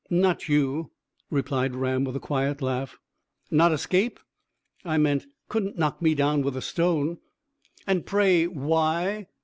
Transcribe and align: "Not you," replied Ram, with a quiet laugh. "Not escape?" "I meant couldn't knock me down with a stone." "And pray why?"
"Not 0.09 0.49
you," 0.49 0.89
replied 1.29 1.75
Ram, 1.75 2.05
with 2.05 2.15
a 2.15 2.19
quiet 2.19 2.59
laugh. 2.59 2.97
"Not 3.51 3.71
escape?" 3.71 4.19
"I 4.83 4.97
meant 4.97 5.27
couldn't 5.47 5.77
knock 5.77 6.01
me 6.01 6.15
down 6.15 6.41
with 6.41 6.57
a 6.57 6.61
stone." 6.63 7.19
"And 7.85 8.03
pray 8.03 8.47
why?" 8.47 9.27